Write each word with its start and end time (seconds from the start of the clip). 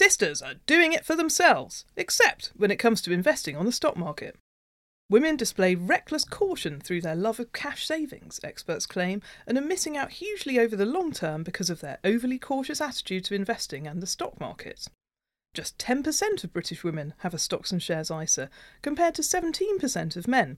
Sisters 0.00 0.40
are 0.40 0.54
doing 0.64 0.94
it 0.94 1.04
for 1.04 1.14
themselves, 1.14 1.84
except 1.94 2.52
when 2.56 2.70
it 2.70 2.78
comes 2.78 3.02
to 3.02 3.12
investing 3.12 3.54
on 3.54 3.66
the 3.66 3.70
stock 3.70 3.98
market. 3.98 4.34
Women 5.10 5.36
display 5.36 5.74
reckless 5.74 6.24
caution 6.24 6.80
through 6.80 7.02
their 7.02 7.14
love 7.14 7.38
of 7.38 7.52
cash 7.52 7.86
savings, 7.86 8.40
experts 8.42 8.86
claim, 8.86 9.20
and 9.46 9.58
are 9.58 9.60
missing 9.60 9.98
out 9.98 10.12
hugely 10.12 10.58
over 10.58 10.74
the 10.74 10.86
long 10.86 11.12
term 11.12 11.42
because 11.42 11.68
of 11.68 11.82
their 11.82 11.98
overly 12.02 12.38
cautious 12.38 12.80
attitude 12.80 13.26
to 13.26 13.34
investing 13.34 13.86
and 13.86 14.02
the 14.02 14.06
stock 14.06 14.40
market. 14.40 14.86
Just 15.52 15.76
10% 15.76 16.44
of 16.44 16.52
British 16.54 16.82
women 16.82 17.12
have 17.18 17.34
a 17.34 17.38
stocks 17.38 17.70
and 17.70 17.82
shares 17.82 18.10
ISA, 18.10 18.48
compared 18.80 19.14
to 19.16 19.20
17% 19.20 20.16
of 20.16 20.26
men. 20.26 20.56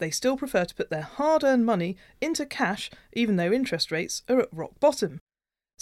They 0.00 0.10
still 0.10 0.36
prefer 0.36 0.66
to 0.66 0.74
put 0.74 0.90
their 0.90 1.00
hard 1.00 1.44
earned 1.44 1.64
money 1.64 1.96
into 2.20 2.44
cash, 2.44 2.90
even 3.14 3.36
though 3.36 3.52
interest 3.52 3.90
rates 3.90 4.22
are 4.28 4.40
at 4.40 4.52
rock 4.52 4.78
bottom. 4.80 5.22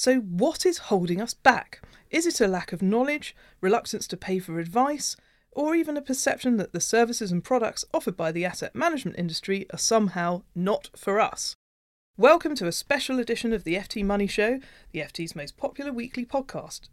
So, 0.02 0.20
what 0.20 0.64
is 0.64 0.88
holding 0.88 1.20
us 1.20 1.34
back? 1.34 1.82
Is 2.10 2.24
it 2.24 2.40
a 2.40 2.48
lack 2.48 2.72
of 2.72 2.80
knowledge, 2.80 3.36
reluctance 3.60 4.06
to 4.06 4.16
pay 4.16 4.38
for 4.38 4.58
advice, 4.58 5.14
or 5.52 5.74
even 5.74 5.94
a 5.94 6.00
perception 6.00 6.56
that 6.56 6.72
the 6.72 6.80
services 6.80 7.30
and 7.30 7.44
products 7.44 7.84
offered 7.92 8.16
by 8.16 8.32
the 8.32 8.46
asset 8.46 8.74
management 8.74 9.18
industry 9.18 9.66
are 9.74 9.78
somehow 9.78 10.40
not 10.54 10.88
for 10.96 11.20
us? 11.20 11.54
Welcome 12.16 12.54
to 12.54 12.66
a 12.66 12.72
special 12.72 13.18
edition 13.18 13.52
of 13.52 13.64
the 13.64 13.74
FT 13.74 14.02
Money 14.02 14.26
Show, 14.26 14.60
the 14.92 15.00
FT's 15.00 15.36
most 15.36 15.58
popular 15.58 15.92
weekly 15.92 16.24
podcast. 16.24 16.88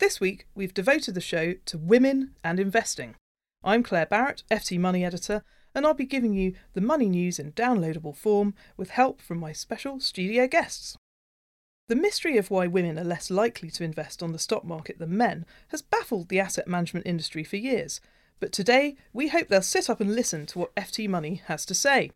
This 0.00 0.18
week, 0.18 0.48
we've 0.52 0.74
devoted 0.74 1.14
the 1.14 1.20
show 1.20 1.54
to 1.66 1.78
women 1.78 2.32
and 2.42 2.58
investing. 2.58 3.14
I'm 3.62 3.84
Claer 3.84 4.06
Barrett, 4.06 4.42
FT 4.50 4.80
Money 4.80 5.04
Editor, 5.04 5.44
and 5.76 5.86
I'll 5.86 5.94
be 5.94 6.06
giving 6.06 6.34
you 6.34 6.54
the 6.74 6.80
money 6.80 7.08
news 7.08 7.38
in 7.38 7.52
downloadable 7.52 8.16
form 8.16 8.54
with 8.76 8.90
help 8.90 9.22
from 9.22 9.38
my 9.38 9.52
special 9.52 10.00
studio 10.00 10.48
guests. 10.48 10.96
The 11.92 11.96
mystery 11.96 12.38
of 12.38 12.50
why 12.50 12.68
women 12.68 12.98
are 12.98 13.04
less 13.04 13.30
likely 13.30 13.70
to 13.72 13.84
invest 13.84 14.22
on 14.22 14.32
the 14.32 14.38
stock 14.38 14.64
market 14.64 14.98
than 14.98 15.14
men 15.14 15.44
has 15.68 15.82
baffled 15.82 16.30
the 16.30 16.40
asset 16.40 16.66
management 16.66 17.06
industry 17.06 17.44
for 17.44 17.56
years, 17.56 18.00
but 18.40 18.50
today 18.50 18.96
we 19.12 19.28
hope 19.28 19.48
they'll 19.48 19.60
sit 19.60 19.90
up 19.90 20.00
and 20.00 20.14
listen 20.14 20.46
to 20.46 20.58
what 20.58 20.74
FT 20.74 21.06
Money 21.06 21.42
has 21.48 21.66
to 21.66 21.74
say. 21.74 22.10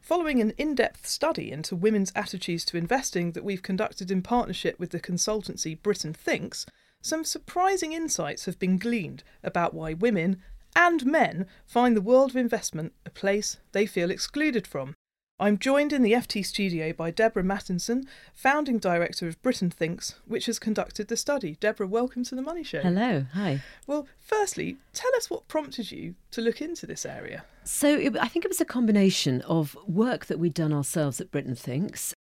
Following 0.00 0.40
an 0.40 0.50
in 0.58 0.74
depth 0.74 1.06
study 1.06 1.52
into 1.52 1.76
women's 1.76 2.10
attitudes 2.16 2.64
to 2.64 2.76
investing 2.76 3.30
that 3.30 3.44
we've 3.44 3.62
conducted 3.62 4.10
in 4.10 4.22
partnership 4.22 4.76
with 4.80 4.90
the 4.90 4.98
consultancy 4.98 5.80
Britain 5.80 6.12
Thinks, 6.12 6.66
some 7.00 7.22
surprising 7.22 7.92
insights 7.92 8.46
have 8.46 8.58
been 8.58 8.76
gleaned 8.76 9.22
about 9.44 9.72
why 9.72 9.92
women 9.92 10.42
and 10.74 11.06
men 11.06 11.46
find 11.64 11.96
the 11.96 12.00
world 12.00 12.30
of 12.30 12.36
investment 12.36 12.92
a 13.06 13.10
place 13.10 13.58
they 13.70 13.86
feel 13.86 14.10
excluded 14.10 14.66
from. 14.66 14.96
I'm 15.42 15.58
joined 15.58 15.92
in 15.92 16.02
the 16.02 16.12
FT 16.12 16.46
studio 16.46 16.92
by 16.92 17.10
Deborah 17.10 17.42
Mattinson, 17.42 18.06
founding 18.32 18.78
director 18.78 19.26
of 19.26 19.42
Britain 19.42 19.70
Thinks, 19.70 20.14
which 20.24 20.46
has 20.46 20.60
conducted 20.60 21.08
the 21.08 21.16
study. 21.16 21.56
Deborah, 21.58 21.88
welcome 21.88 22.22
to 22.22 22.36
the 22.36 22.42
Money 22.42 22.62
Show. 22.62 22.78
Hello, 22.78 23.26
hi. 23.34 23.60
Well, 23.84 24.06
firstly, 24.20 24.76
tell 24.92 25.10
us 25.16 25.30
what 25.30 25.48
prompted 25.48 25.90
you 25.90 26.14
to 26.30 26.40
look 26.40 26.62
into 26.62 26.86
this 26.86 27.04
area. 27.04 27.42
So, 27.64 27.88
it, 27.88 28.16
I 28.16 28.28
think 28.28 28.44
it 28.44 28.52
was 28.52 28.60
a 28.60 28.64
combination 28.64 29.42
of 29.42 29.76
work 29.84 30.26
that 30.26 30.38
we'd 30.38 30.54
done 30.54 30.72
ourselves 30.72 31.20
at 31.20 31.32
Britain 31.32 31.56
Thinks 31.56 32.14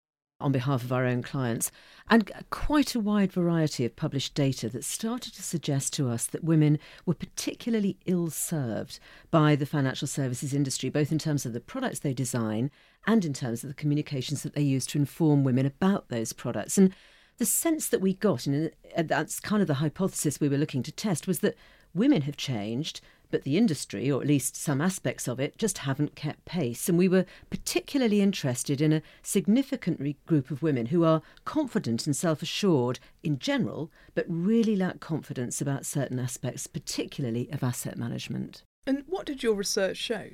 on 0.40 0.52
behalf 0.52 0.84
of 0.84 0.92
our 0.92 1.04
own 1.04 1.22
clients, 1.22 1.70
and 2.08 2.30
quite 2.50 2.94
a 2.94 3.00
wide 3.00 3.32
variety 3.32 3.84
of 3.84 3.96
published 3.96 4.34
data 4.34 4.68
that 4.68 4.84
started 4.84 5.34
to 5.34 5.42
suggest 5.42 5.92
to 5.92 6.08
us 6.08 6.26
that 6.26 6.44
women 6.44 6.78
were 7.04 7.14
particularly 7.14 7.98
ill 8.06 8.30
served 8.30 9.00
by 9.30 9.56
the 9.56 9.66
financial 9.66 10.06
services 10.06 10.54
industry, 10.54 10.88
both 10.88 11.10
in 11.10 11.18
terms 11.18 11.44
of 11.44 11.52
the 11.52 11.60
products 11.60 11.98
they 11.98 12.14
design 12.14 12.70
and 13.06 13.24
in 13.24 13.32
terms 13.32 13.62
of 13.62 13.68
the 13.68 13.74
communications 13.74 14.42
that 14.42 14.54
they 14.54 14.62
use 14.62 14.86
to 14.86 14.98
inform 14.98 15.44
women 15.44 15.66
about 15.66 16.08
those 16.08 16.32
products. 16.32 16.78
And 16.78 16.94
the 17.38 17.46
sense 17.46 17.88
that 17.88 18.00
we 18.00 18.14
got, 18.14 18.46
and 18.46 18.70
uh, 18.96 19.02
that's 19.02 19.40
kind 19.40 19.62
of 19.62 19.68
the 19.68 19.74
hypothesis 19.74 20.40
we 20.40 20.48
were 20.48 20.56
looking 20.56 20.82
to 20.84 20.92
test, 20.92 21.26
was 21.26 21.40
that 21.40 21.56
women 21.94 22.22
have 22.22 22.36
changed, 22.36 23.00
but 23.30 23.44
the 23.44 23.56
industry, 23.56 24.10
or 24.10 24.20
at 24.20 24.26
least 24.26 24.56
some 24.56 24.80
aspects 24.80 25.28
of 25.28 25.38
it, 25.38 25.58
just 25.58 25.78
haven't 25.78 26.14
kept 26.14 26.44
pace. 26.44 26.88
And 26.88 26.96
we 26.98 27.08
were 27.08 27.26
particularly 27.50 28.20
interested 28.20 28.80
in 28.80 28.92
a 28.92 29.02
significant 29.22 30.24
group 30.26 30.50
of 30.50 30.62
women 30.62 30.86
who 30.86 31.04
are 31.04 31.22
confident 31.44 32.06
and 32.06 32.16
self 32.16 32.42
assured 32.42 32.98
in 33.22 33.38
general, 33.38 33.90
but 34.14 34.26
really 34.28 34.76
lack 34.76 35.00
confidence 35.00 35.60
about 35.60 35.86
certain 35.86 36.18
aspects, 36.18 36.66
particularly 36.66 37.48
of 37.52 37.62
asset 37.62 37.98
management. 37.98 38.62
And 38.86 39.04
what 39.06 39.26
did 39.26 39.42
your 39.42 39.54
research 39.54 39.96
show? 39.96 40.30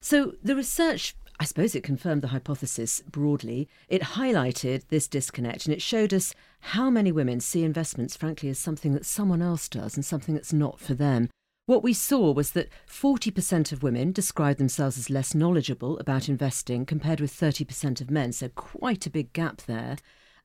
So 0.00 0.34
the 0.42 0.56
research 0.56 1.14
I 1.38 1.44
suppose 1.44 1.74
it 1.74 1.82
confirmed 1.82 2.22
the 2.22 2.28
hypothesis 2.28 3.02
broadly. 3.02 3.68
It 3.88 4.00
highlighted 4.00 4.88
this 4.88 5.06
disconnect 5.06 5.66
and 5.66 5.74
it 5.74 5.82
showed 5.82 6.14
us 6.14 6.34
how 6.60 6.88
many 6.88 7.12
women 7.12 7.40
see 7.40 7.62
investments, 7.62 8.16
frankly, 8.16 8.48
as 8.48 8.58
something 8.58 8.94
that 8.94 9.04
someone 9.04 9.42
else 9.42 9.68
does 9.68 9.96
and 9.96 10.04
something 10.04 10.34
that's 10.34 10.54
not 10.54 10.80
for 10.80 10.94
them. 10.94 11.28
What 11.66 11.82
we 11.82 11.94
saw 11.94 12.30
was 12.30 12.52
that 12.52 12.68
40% 12.88 13.72
of 13.72 13.82
women 13.82 14.12
described 14.12 14.60
themselves 14.60 14.96
as 14.96 15.10
less 15.10 15.34
knowledgeable 15.34 15.98
about 15.98 16.28
investing 16.28 16.86
compared 16.86 17.20
with 17.20 17.34
30% 17.34 18.00
of 18.00 18.08
men, 18.08 18.30
so 18.30 18.48
quite 18.50 19.04
a 19.04 19.10
big 19.10 19.32
gap 19.32 19.62
there. 19.62 19.96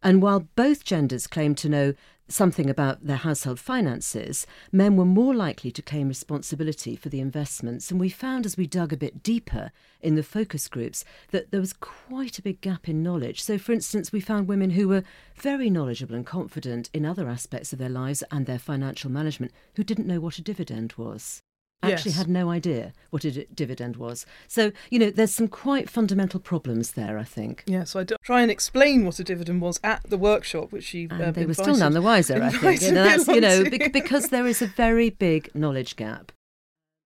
And 0.04 0.22
while 0.22 0.48
both 0.56 0.84
genders 0.84 1.28
claimed 1.28 1.58
to 1.60 1.70
know 1.70 1.94
something 2.28 2.70
about 2.70 3.06
their 3.06 3.18
household 3.18 3.60
finances, 3.60 4.48
men 4.72 4.96
were 4.96 5.06
more 5.06 5.36
likely 5.36 5.70
to 5.72 5.82
claim 5.82 6.08
responsibility 6.08 6.96
for 6.96 7.10
the 7.10 7.20
investments. 7.20 7.92
And 7.92 8.00
we 8.00 8.10
found 8.10 8.46
as 8.46 8.58
we 8.58 8.68
dug 8.68 8.94
a 8.94 8.98
bit 8.98 9.22
deeper 9.22 9.72
in 10.02 10.16
the 10.16 10.24
focus 10.24 10.68
groups 10.68 11.04
that 11.32 11.52
there 11.52 11.60
was 11.60 11.74
quite 11.74 12.40
a 12.40 12.42
big 12.42 12.62
gap 12.62 12.88
in 12.88 13.04
knowledge. 13.04 13.44
So, 13.44 13.58
for 13.58 13.74
instance, 13.74 14.12
we 14.12 14.22
found 14.22 14.48
women 14.48 14.72
who 14.72 14.88
were 14.88 15.04
very 15.36 15.70
knowledgeable 15.70 16.16
and 16.16 16.26
confident 16.26 16.90
in 16.94 17.06
other 17.06 17.28
aspects 17.28 17.74
of 17.74 17.80
their 17.80 17.90
lives 17.90 18.24
and 18.32 18.46
their 18.46 18.60
financial 18.60 19.12
management 19.12 19.52
who 19.76 19.84
didn't 19.84 20.08
know 20.08 20.20
what 20.20 20.38
a 20.38 20.42
dividend 20.42 20.94
was 20.98 21.42
actually 21.84 22.12
Yes. 22.12 22.18
had 22.20 22.30
no 22.30 22.50
idea 22.50 22.94
what 23.10 23.24
a 23.26 23.32
d- 23.32 23.48
dividend 23.54 23.98
was. 23.98 24.26
So, 24.48 24.72
you 24.90 25.00
know, 25.00 25.10
there's 25.10 25.34
some 25.34 25.48
quite 25.48 25.90
fundamental 25.90 26.40
problems 26.40 26.92
there, 26.92 27.18
I 27.18 27.24
think. 27.24 27.64
Yeah, 27.66 27.84
so 27.86 28.00
I 28.00 28.04
d- 28.04 28.16
try 28.24 28.42
and 28.42 28.52
explain 28.52 29.06
what 29.06 29.20
a 29.20 29.24
dividend 29.24 29.62
was 29.62 29.80
at 29.84 30.04
the 30.10 30.18
workshop, 30.18 30.72
which 30.72 30.94
you 30.94 31.08
And 31.10 31.22
uh, 31.22 31.32
they 31.32 31.46
were 31.46 31.54
still 31.54 31.76
none 31.78 31.94
the 31.94 32.02
wiser, 32.02 32.42
I 32.42 32.50
think. 32.50 32.82
And 32.84 32.96
me 32.96 33.04
that's, 33.04 33.28
you 33.28 33.42
know, 33.42 33.64
bec- 33.64 33.92
because 33.94 34.30
there 34.30 34.46
is 34.46 34.62
a 34.62 34.68
very 34.68 35.10
big 35.10 35.50
knowledge 35.56 35.96
gap. 35.96 36.32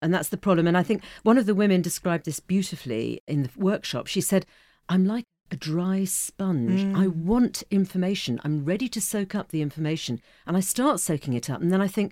And 0.02 0.14
that's 0.14 0.30
the 0.30 0.38
problem. 0.38 0.68
And 0.68 0.78
I 0.78 0.84
think 0.84 1.04
one 1.24 1.38
of 1.38 1.46
the 1.46 1.56
women 1.56 1.82
described 1.82 2.26
this 2.26 2.40
beautifully 2.40 3.22
in 3.28 3.44
the 3.44 3.50
workshop. 3.56 4.08
She 4.08 4.22
said, 4.22 4.46
I'm 4.90 5.06
like 5.06 5.24
a 5.52 5.56
dry 5.56 6.04
sponge. 6.04 6.82
Mm. 6.82 6.96
I 6.98 7.08
want 7.08 7.64
information. 7.72 8.40
I'm 8.44 8.66
ready 8.66 8.88
to 8.90 9.00
soak 9.02 9.34
up 9.36 9.50
the 9.50 9.62
information. 9.62 10.22
And 10.46 10.58
I 10.58 10.60
start 10.60 11.00
soaking 11.00 11.34
it 11.34 11.50
up. 11.50 11.62
And 11.62 11.72
then 11.72 11.82
I 11.82 11.88
think, 11.88 12.12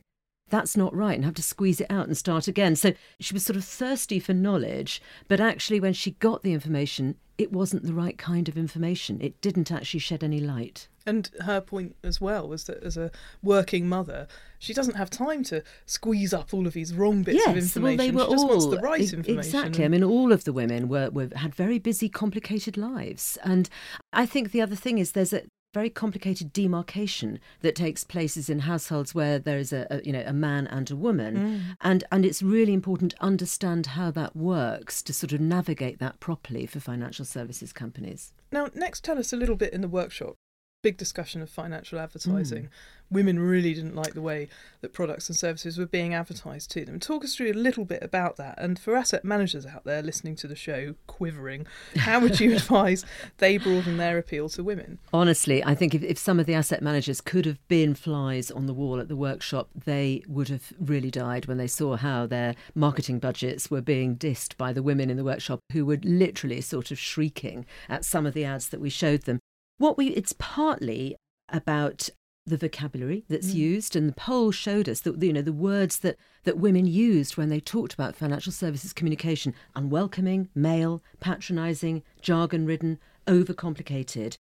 that's 0.53 0.77
not 0.77 0.95
right 0.95 1.15
and 1.15 1.25
have 1.25 1.33
to 1.33 1.41
squeeze 1.41 1.81
it 1.81 1.87
out 1.89 2.05
and 2.05 2.15
start 2.15 2.47
again. 2.47 2.75
So 2.75 2.93
she 3.19 3.33
was 3.33 3.43
sort 3.43 3.57
of 3.57 3.65
thirsty 3.65 4.19
for 4.19 4.35
knowledge, 4.35 5.01
but 5.27 5.39
actually, 5.39 5.79
when 5.79 5.93
she 5.93 6.11
got 6.11 6.43
the 6.43 6.53
information, 6.53 7.15
it 7.39 7.51
wasn't 7.51 7.83
the 7.83 7.93
right 7.93 8.19
kind 8.19 8.47
of 8.47 8.55
information. 8.55 9.19
It 9.19 9.41
didn't 9.41 9.71
actually 9.71 10.01
shed 10.01 10.23
any 10.23 10.39
light. 10.39 10.87
And 11.07 11.27
her 11.41 11.59
point 11.59 11.95
as 12.03 12.21
well 12.21 12.47
was 12.47 12.65
that 12.65 12.83
as 12.83 12.97
a 12.97 13.09
working 13.41 13.89
mother, 13.89 14.27
she 14.59 14.75
doesn't 14.75 14.93
have 14.95 15.09
time 15.09 15.43
to 15.45 15.63
squeeze 15.87 16.35
up 16.35 16.53
all 16.53 16.67
of 16.67 16.73
these 16.73 16.93
wrong 16.93 17.23
bits 17.23 17.39
yes, 17.39 17.47
of 17.47 17.57
information. 17.57 17.97
Well, 17.97 17.97
they 17.97 18.11
were 18.11 18.25
she 18.25 18.31
just 18.31 18.43
all, 18.43 18.49
wants 18.49 18.67
the 18.67 18.79
right 18.79 19.01
e- 19.01 19.15
information. 19.15 19.39
Exactly. 19.39 19.85
I 19.85 19.87
mean, 19.87 20.03
all 20.03 20.31
of 20.31 20.43
the 20.43 20.53
women 20.53 20.87
were, 20.87 21.09
were 21.09 21.29
had 21.35 21.55
very 21.55 21.79
busy, 21.79 22.09
complicated 22.09 22.77
lives. 22.77 23.39
And 23.43 23.69
I 24.13 24.27
think 24.27 24.51
the 24.51 24.61
other 24.61 24.75
thing 24.75 24.99
is 24.99 25.13
there's 25.13 25.33
a 25.33 25.41
very 25.73 25.89
complicated 25.89 26.53
demarcation 26.53 27.39
that 27.61 27.75
takes 27.75 28.03
places 28.03 28.49
in 28.49 28.59
households 28.59 29.15
where 29.15 29.39
there 29.39 29.57
is 29.57 29.73
a, 29.73 29.87
a 29.89 30.01
you 30.03 30.13
know 30.13 30.23
a 30.25 30.33
man 30.33 30.67
and 30.67 30.89
a 30.91 30.95
woman 30.95 31.33
Mm. 31.33 31.61
and 31.81 32.03
and 32.11 32.25
it's 32.25 32.41
really 32.43 32.73
important 32.73 33.11
to 33.11 33.23
understand 33.23 33.87
how 33.87 34.11
that 34.11 34.35
works 34.35 35.01
to 35.03 35.11
sort 35.13 35.33
of 35.33 35.41
navigate 35.41 35.99
that 35.99 36.19
properly 36.19 36.65
for 36.65 36.79
financial 36.79 37.25
services 37.25 37.73
companies 37.73 38.33
Now, 38.51 38.69
next, 38.75 39.03
tell 39.03 39.17
us 39.17 39.33
a 39.33 39.37
little 39.37 39.55
bit 39.55 39.73
in 39.73 39.81
the 39.81 39.87
workshop. 39.87 40.35
Big 40.83 40.97
discussion 40.97 41.41
of 41.41 41.49
financial 41.49 41.97
advertising. 41.97 42.65
Hmm. 42.65 43.15
Women 43.15 43.39
really 43.39 43.73
didn't 43.73 43.95
like 43.95 44.15
the 44.15 44.21
way 44.21 44.49
that 44.81 44.91
products 44.91 45.29
and 45.29 45.37
services 45.37 45.77
were 45.77 45.85
being 45.85 46.13
advertised 46.13 46.71
to 46.71 46.83
them. 46.83 46.99
Talk 46.99 47.23
us 47.23 47.35
through 47.35 47.51
a 47.51 47.53
little 47.53 47.85
bit 47.85 48.03
about 48.03 48.37
that. 48.37 48.55
And 48.57 48.77
for 48.77 48.95
asset 48.95 49.23
managers 49.23 49.65
out 49.65 49.85
there 49.85 50.01
listening 50.01 50.35
to 50.37 50.47
the 50.47 50.55
show, 50.55 50.95
quivering, 51.07 51.65
how 51.95 52.19
would 52.19 52.39
you 52.39 52.53
advise 52.55 53.05
they 53.37 53.57
broaden 53.57 53.97
their 53.97 54.17
appeal 54.17 54.49
to 54.49 54.63
women? 54.63 54.99
Honestly, 55.13 55.63
I 55.63 55.73
think 55.73 55.95
if, 55.95 56.03
if 56.03 56.17
some 56.17 56.39
of 56.39 56.47
the 56.47 56.53
asset 56.53 56.81
managers 56.81 57.21
could 57.21 57.45
have 57.45 57.65
been 57.69 57.95
flies 57.95 58.51
on 58.51 58.65
the 58.65 58.73
wall 58.73 58.99
at 58.99 59.07
the 59.07 59.15
workshop, 59.15 59.69
they 59.85 60.21
would 60.27 60.49
have 60.49 60.73
really 60.79 61.11
died 61.11 61.45
when 61.45 61.57
they 61.57 61.67
saw 61.67 61.95
how 61.95 62.27
their 62.27 62.55
marketing 62.75 63.19
budgets 63.19 63.71
were 63.71 63.81
being 63.81 64.17
dissed 64.17 64.57
by 64.57 64.73
the 64.73 64.83
women 64.83 65.09
in 65.09 65.15
the 65.15 65.23
workshop 65.23 65.61
who 65.71 65.85
were 65.85 65.99
literally 66.03 66.59
sort 66.59 66.91
of 66.91 66.99
shrieking 66.99 67.65
at 67.87 68.03
some 68.03 68.25
of 68.25 68.33
the 68.33 68.43
ads 68.43 68.67
that 68.67 68.81
we 68.81 68.89
showed 68.89 69.21
them. 69.21 69.39
What 69.77 69.97
we 69.97 70.07
it's 70.09 70.35
partly 70.37 71.15
about 71.49 72.09
the 72.45 72.57
vocabulary 72.57 73.23
that's 73.29 73.51
mm. 73.51 73.55
used 73.55 73.95
and 73.95 74.09
the 74.09 74.13
poll 74.13 74.51
showed 74.51 74.89
us 74.89 74.99
that 75.01 75.21
you 75.23 75.31
know 75.31 75.41
the 75.41 75.53
words 75.53 75.99
that 75.99 76.17
that 76.43 76.57
women 76.57 76.85
used 76.85 77.37
when 77.37 77.47
they 77.47 77.61
talked 77.61 77.93
about 77.93 78.17
financial 78.17 78.51
services 78.51 78.91
communication 78.91 79.53
unwelcoming 79.77 80.49
male 80.53 81.01
patronizing 81.21 82.03
jargon 82.21 82.65
ridden 82.65 82.99
overcomplicated 83.27 84.35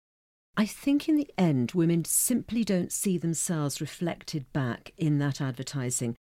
I 0.58 0.66
think 0.66 1.08
in 1.08 1.14
the 1.14 1.30
end, 1.38 1.70
women 1.70 2.04
simply 2.04 2.64
don't 2.64 2.90
see 2.90 3.16
themselves 3.16 3.80
reflected 3.80 4.52
back 4.52 4.92
in 4.96 5.18
that 5.18 5.40
advertising. 5.40 6.16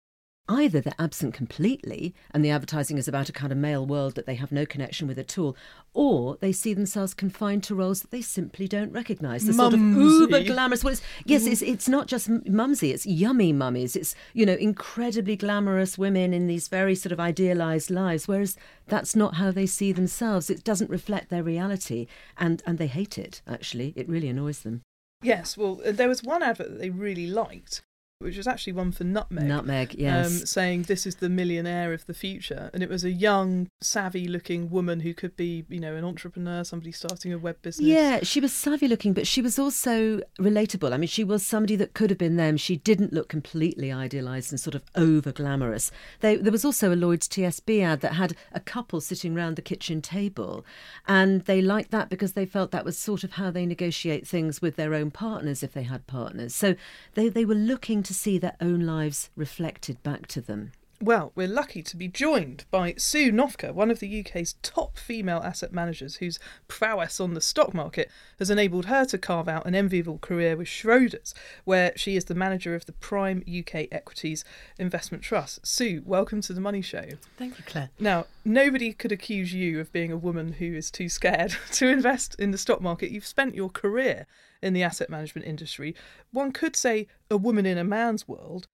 Either 0.48 0.80
they're 0.80 0.92
absent 0.98 1.32
completely 1.32 2.12
and 2.32 2.44
the 2.44 2.50
advertising 2.50 2.98
is 2.98 3.06
about 3.06 3.28
a 3.28 3.32
kind 3.32 3.52
of 3.52 3.58
male 3.58 3.86
world 3.86 4.16
that 4.16 4.26
they 4.26 4.34
have 4.34 4.50
no 4.50 4.66
connection 4.66 5.06
with 5.06 5.16
at 5.18 5.38
all, 5.38 5.56
or 5.94 6.36
they 6.40 6.50
see 6.50 6.74
themselves 6.74 7.14
confined 7.14 7.62
to 7.62 7.76
roles 7.76 8.00
that 8.02 8.10
they 8.10 8.20
simply 8.20 8.66
don't 8.66 8.92
recognise. 8.92 9.46
The 9.46 9.52
sort 9.52 9.72
of 9.72 9.80
uber 9.80 10.42
glamorous. 10.42 10.82
Well, 10.82 10.94
it's, 10.94 11.02
yes, 11.24 11.46
it's, 11.46 11.62
it's 11.62 11.88
not 11.88 12.08
just 12.08 12.28
mumsy, 12.28 12.90
it's 12.90 13.06
yummy 13.06 13.52
mummies. 13.52 13.94
It's, 13.94 14.16
you 14.32 14.44
know, 14.44 14.54
incredibly 14.54 15.36
glamorous 15.36 15.96
women 15.96 16.34
in 16.34 16.48
these 16.48 16.66
very 16.66 16.96
sort 16.96 17.12
of 17.12 17.20
idealised 17.20 17.90
lives, 17.90 18.26
whereas 18.26 18.56
that's 18.88 19.14
not 19.14 19.36
how 19.36 19.52
they 19.52 19.66
see 19.66 19.92
themselves. 19.92 20.50
It 20.50 20.64
doesn't 20.64 20.90
reflect 20.90 21.30
their 21.30 21.44
reality 21.44 22.08
and, 22.36 22.62
and 22.66 22.78
they 22.78 22.88
hate 22.88 23.16
it, 23.16 23.42
actually. 23.46 23.92
It 23.94 24.08
really 24.08 24.28
annoys 24.28 24.60
them. 24.60 24.82
Yes, 25.22 25.56
well, 25.56 25.80
there 25.86 26.08
was 26.08 26.24
one 26.24 26.42
advert 26.42 26.68
that 26.68 26.78
they 26.80 26.90
really 26.90 27.28
liked, 27.28 27.80
which 28.22 28.36
was 28.36 28.46
actually 28.46 28.72
one 28.72 28.92
for 28.92 29.04
Nutmeg. 29.04 29.44
Nutmeg, 29.44 29.94
yes. 29.94 30.26
Um, 30.26 30.46
saying 30.46 30.82
this 30.84 31.06
is 31.06 31.16
the 31.16 31.28
millionaire 31.28 31.92
of 31.92 32.06
the 32.06 32.14
future, 32.14 32.70
and 32.72 32.82
it 32.82 32.88
was 32.88 33.04
a 33.04 33.10
young, 33.10 33.68
savvy-looking 33.80 34.70
woman 34.70 35.00
who 35.00 35.14
could 35.14 35.36
be, 35.36 35.64
you 35.68 35.80
know, 35.80 35.94
an 35.94 36.04
entrepreneur, 36.04 36.64
somebody 36.64 36.92
starting 36.92 37.32
a 37.32 37.38
web 37.38 37.60
business. 37.62 37.86
Yeah, 37.86 38.20
she 38.22 38.40
was 38.40 38.52
savvy 38.52 38.88
looking, 38.88 39.12
but 39.12 39.26
she 39.26 39.42
was 39.42 39.58
also 39.58 40.20
relatable. 40.40 40.92
I 40.92 40.96
mean, 40.96 41.08
she 41.08 41.24
was 41.24 41.44
somebody 41.44 41.76
that 41.76 41.94
could 41.94 42.10
have 42.10 42.18
been 42.18 42.36
them. 42.36 42.56
She 42.56 42.76
didn't 42.76 43.12
look 43.12 43.28
completely 43.28 43.92
idealised 43.92 44.52
and 44.52 44.60
sort 44.60 44.74
of 44.74 44.82
over 44.94 45.32
glamorous. 45.32 45.90
They, 46.20 46.36
there 46.36 46.52
was 46.52 46.64
also 46.64 46.92
a 46.92 46.96
Lloyd's 46.96 47.28
TSB 47.28 47.82
ad 47.82 48.00
that 48.00 48.14
had 48.14 48.34
a 48.52 48.60
couple 48.60 49.00
sitting 49.00 49.34
round 49.34 49.56
the 49.56 49.62
kitchen 49.62 50.00
table, 50.00 50.64
and 51.06 51.42
they 51.42 51.60
liked 51.60 51.90
that 51.90 52.08
because 52.08 52.32
they 52.32 52.46
felt 52.46 52.70
that 52.70 52.84
was 52.84 52.98
sort 52.98 53.24
of 53.24 53.32
how 53.32 53.50
they 53.50 53.66
negotiate 53.66 54.26
things 54.26 54.62
with 54.62 54.76
their 54.76 54.94
own 54.94 55.10
partners 55.10 55.62
if 55.62 55.72
they 55.72 55.82
had 55.82 56.06
partners. 56.06 56.54
So 56.54 56.74
they, 57.14 57.28
they 57.28 57.44
were 57.44 57.54
looking 57.54 58.02
to 58.04 58.11
see 58.12 58.38
their 58.38 58.56
own 58.60 58.80
lives 58.80 59.30
reflected 59.36 60.02
back 60.02 60.26
to 60.28 60.40
them. 60.40 60.72
Well, 61.02 61.32
we're 61.34 61.48
lucky 61.48 61.82
to 61.82 61.96
be 61.96 62.06
joined 62.06 62.64
by 62.70 62.94
Sue 62.96 63.32
Noffke, 63.32 63.74
one 63.74 63.90
of 63.90 63.98
the 63.98 64.20
UK's 64.20 64.54
top 64.62 64.96
female 64.96 65.40
asset 65.44 65.72
managers 65.72 66.18
whose 66.18 66.38
prowess 66.68 67.18
on 67.18 67.34
the 67.34 67.40
stock 67.40 67.74
market 67.74 68.08
has 68.38 68.50
enabled 68.50 68.86
her 68.86 69.04
to 69.06 69.18
carve 69.18 69.48
out 69.48 69.66
an 69.66 69.74
enviable 69.74 70.18
career 70.18 70.56
with 70.56 70.68
Schroders, 70.68 71.34
where 71.64 71.92
she 71.96 72.14
is 72.14 72.26
the 72.26 72.36
manager 72.36 72.76
of 72.76 72.86
the 72.86 72.92
Prime 72.92 73.42
UK 73.48 73.88
Equities 73.90 74.44
Investment 74.78 75.24
Trust. 75.24 75.66
Sue, 75.66 76.02
welcome 76.06 76.40
to 76.40 76.52
the 76.52 76.60
Money 76.60 76.82
Show. 76.82 77.08
Thank 77.36 77.58
you, 77.58 77.64
Claer. 77.64 77.90
Now, 77.98 78.26
nobody 78.44 78.92
could 78.92 79.10
accuse 79.10 79.52
you 79.52 79.80
of 79.80 79.90
being 79.90 80.12
a 80.12 80.16
woman 80.16 80.52
who 80.52 80.72
is 80.72 80.88
too 80.88 81.08
scared 81.08 81.56
to 81.72 81.88
invest 81.88 82.36
in 82.38 82.52
the 82.52 82.58
stock 82.58 82.80
market. 82.80 83.10
You've 83.10 83.26
spent 83.26 83.56
your 83.56 83.70
career 83.70 84.28
in 84.62 84.72
the 84.72 84.84
asset 84.84 85.10
management 85.10 85.48
industry. 85.48 85.96
One 86.30 86.52
could 86.52 86.76
say 86.76 87.08
a 87.28 87.36
woman 87.36 87.66
in 87.66 87.76
a 87.76 87.82
man's 87.82 88.28
world. 88.28 88.68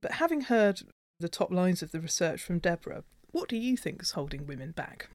But 0.00 0.12
having 0.12 0.42
heard 0.42 0.82
the 1.22 1.28
top 1.28 1.50
lines 1.50 1.82
of 1.82 1.92
the 1.92 2.00
research 2.00 2.42
from 2.42 2.58
Deborah, 2.58 3.04
what 3.30 3.48
do 3.48 3.56
you 3.56 3.76
think 3.76 4.02
is 4.02 4.10
holding 4.10 4.46
women 4.46 4.72
back? 4.72 5.08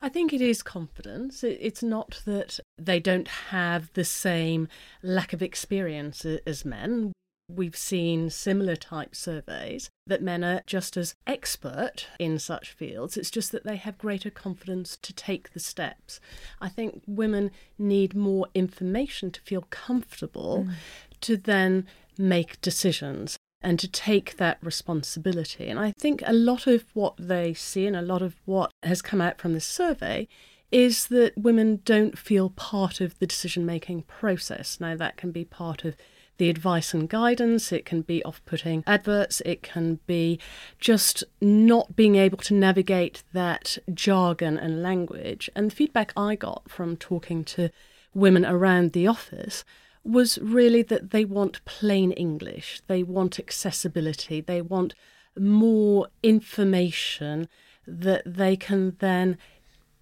I 0.00 0.08
think 0.08 0.32
it 0.32 0.40
is 0.40 0.62
confidence. 0.62 1.44
It's 1.44 1.82
not 1.82 2.22
that 2.24 2.58
they 2.78 3.00
don't 3.00 3.28
have 3.28 3.92
the 3.92 4.04
same 4.04 4.68
lack 5.02 5.32
of 5.32 5.42
experience 5.42 6.24
as 6.24 6.64
men. 6.64 7.12
We've 7.50 7.76
seen 7.76 8.30
similar 8.30 8.76
type 8.76 9.14
surveys 9.14 9.90
that 10.06 10.22
men 10.22 10.44
are 10.44 10.62
just 10.66 10.96
as 10.96 11.16
expert 11.26 12.06
in 12.18 12.38
such 12.38 12.70
fields. 12.70 13.16
It's 13.16 13.30
just 13.30 13.50
that 13.52 13.64
they 13.64 13.76
have 13.76 13.98
greater 13.98 14.30
confidence 14.30 14.96
to 15.02 15.12
take 15.12 15.52
the 15.52 15.60
steps. 15.60 16.20
I 16.60 16.68
think 16.68 17.02
women 17.06 17.50
need 17.76 18.14
more 18.14 18.46
information 18.54 19.32
to 19.32 19.40
feel 19.40 19.66
comfortable 19.68 20.66
mm. 20.68 20.74
to 21.22 21.36
then 21.36 21.86
make 22.16 22.60
decisions 22.60 23.36
and 23.62 23.78
to 23.78 23.88
take 23.88 24.36
that 24.36 24.58
responsibility. 24.62 25.68
And 25.68 25.78
I 25.78 25.92
think 25.92 26.22
a 26.26 26.32
lot 26.32 26.66
of 26.66 26.84
what 26.94 27.14
they 27.18 27.52
see 27.54 27.86
and 27.86 27.96
a 27.96 28.02
lot 28.02 28.22
of 28.22 28.36
what 28.44 28.72
has 28.82 29.02
come 29.02 29.20
out 29.20 29.38
from 29.38 29.52
this 29.52 29.66
survey 29.66 30.28
is 30.70 31.08
that 31.08 31.36
women 31.36 31.80
don't 31.84 32.16
feel 32.16 32.50
part 32.50 33.00
of 33.00 33.18
the 33.18 33.26
decision 33.26 33.66
making 33.66 34.02
process. 34.02 34.80
Now, 34.80 34.96
that 34.96 35.16
can 35.16 35.32
be 35.32 35.44
part 35.44 35.84
of 35.84 35.96
the 36.38 36.48
advice 36.48 36.94
and 36.94 37.06
guidance, 37.06 37.70
it 37.70 37.84
can 37.84 38.00
be 38.00 38.24
off 38.24 38.42
putting 38.46 38.82
adverts, 38.86 39.42
it 39.44 39.62
can 39.62 40.00
be 40.06 40.38
just 40.78 41.22
not 41.42 41.94
being 41.94 42.16
able 42.16 42.38
to 42.38 42.54
navigate 42.54 43.22
that 43.34 43.76
jargon 43.92 44.56
and 44.56 44.82
language. 44.82 45.50
And 45.54 45.70
the 45.70 45.74
feedback 45.76 46.14
I 46.16 46.36
got 46.36 46.70
from 46.70 46.96
talking 46.96 47.44
to 47.44 47.68
women 48.14 48.46
around 48.46 48.92
the 48.92 49.06
office 49.06 49.64
was 50.04 50.38
really 50.38 50.82
that 50.82 51.10
they 51.10 51.24
want 51.24 51.64
plain 51.64 52.12
English, 52.12 52.80
they 52.86 53.02
want 53.02 53.38
accessibility, 53.38 54.40
they 54.40 54.62
want 54.62 54.94
more 55.38 56.08
information 56.22 57.48
that 57.86 58.22
they 58.26 58.56
can 58.56 58.96
then 58.98 59.36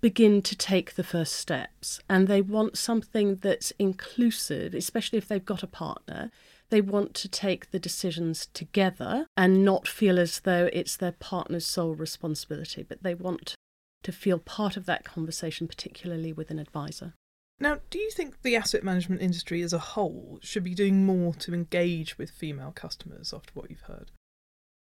begin 0.00 0.40
to 0.42 0.56
take 0.56 0.94
the 0.94 1.04
first 1.04 1.34
steps. 1.34 2.00
And 2.08 2.28
they 2.28 2.40
want 2.40 2.78
something 2.78 3.36
that's 3.36 3.72
inclusive, 3.78 4.74
especially 4.74 5.18
if 5.18 5.26
they've 5.26 5.44
got 5.44 5.62
a 5.62 5.68
partner. 5.68 6.30
They 6.70 6.80
want 6.80 7.14
to 7.14 7.28
take 7.28 7.70
the 7.70 7.78
decisions 7.78 8.46
together 8.52 9.26
and 9.36 9.64
not 9.64 9.88
feel 9.88 10.18
as 10.18 10.40
though 10.40 10.68
it's 10.72 10.96
their 10.96 11.12
partner's 11.12 11.66
sole 11.66 11.94
responsibility, 11.94 12.82
but 12.82 13.02
they 13.02 13.14
want 13.14 13.54
to 14.02 14.12
feel 14.12 14.38
part 14.38 14.76
of 14.76 14.86
that 14.86 15.04
conversation, 15.04 15.66
particularly 15.66 16.32
with 16.32 16.50
an 16.50 16.58
advisor. 16.58 17.14
Now, 17.60 17.78
do 17.90 17.98
you 17.98 18.10
think 18.10 18.42
the 18.42 18.56
asset 18.56 18.84
management 18.84 19.20
industry 19.20 19.62
as 19.62 19.72
a 19.72 19.78
whole 19.78 20.38
should 20.42 20.62
be 20.62 20.74
doing 20.74 21.04
more 21.04 21.34
to 21.34 21.54
engage 21.54 22.16
with 22.16 22.30
female 22.30 22.72
customers 22.72 23.32
after 23.34 23.50
what 23.54 23.70
you've 23.70 23.82
heard? 23.82 24.12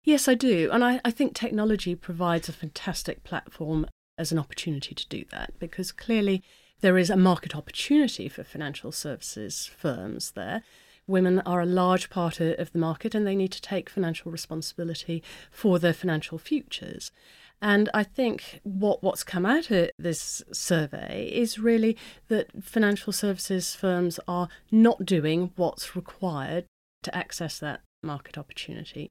Yes, 0.02 0.28
I 0.28 0.34
do. 0.34 0.70
And 0.72 0.84
I, 0.84 1.00
I 1.04 1.10
think 1.10 1.34
technology 1.34 1.94
provides 1.94 2.48
a 2.48 2.52
fantastic 2.52 3.24
platform 3.24 3.86
as 4.18 4.32
an 4.32 4.38
opportunity 4.38 4.94
to 4.94 5.08
do 5.08 5.24
that 5.30 5.52
because 5.58 5.92
clearly 5.92 6.42
there 6.80 6.98
is 6.98 7.10
a 7.10 7.16
market 7.16 7.54
opportunity 7.54 8.28
for 8.28 8.44
financial 8.44 8.92
services 8.92 9.66
firms 9.66 10.32
there. 10.32 10.62
Women 11.06 11.40
are 11.40 11.60
a 11.60 11.66
large 11.66 12.10
part 12.10 12.40
of 12.40 12.72
the 12.72 12.78
market 12.78 13.14
and 13.14 13.26
they 13.26 13.36
need 13.36 13.52
to 13.52 13.62
take 13.62 13.88
financial 13.88 14.32
responsibility 14.32 15.22
for 15.50 15.78
their 15.78 15.92
financial 15.92 16.36
futures. 16.36 17.12
And 17.62 17.88
I 17.94 18.02
think 18.02 18.60
what, 18.64 19.02
what's 19.02 19.24
come 19.24 19.46
out 19.46 19.70
of 19.70 19.90
this 19.98 20.42
survey 20.52 21.30
is 21.32 21.58
really 21.58 21.96
that 22.28 22.62
financial 22.62 23.12
services 23.12 23.74
firms 23.74 24.20
are 24.28 24.48
not 24.70 25.06
doing 25.06 25.52
what's 25.56 25.96
required 25.96 26.66
to 27.02 27.16
access 27.16 27.58
that 27.58 27.80
market 28.02 28.36
opportunity. 28.36 29.10